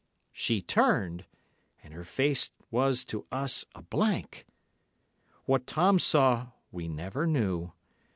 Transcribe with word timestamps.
She 0.31 0.63
turned, 0.63 1.25
and 1.83 1.93
her 1.93 2.03
face 2.03 2.49
was 2.71 3.05
to 3.05 3.27
us 3.31 3.65
a 3.75 3.83
blank. 3.83 4.47
What 5.45 5.67
Tom 5.67 5.99
saw 5.99 6.53
we 6.71 6.87
never 6.87 7.27
knew. 7.27 7.71